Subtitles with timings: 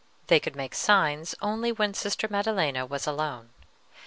[0.25, 3.51] They could make signs only when Sister Maddelena was alone.